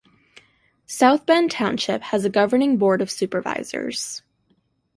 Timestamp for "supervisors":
3.11-4.23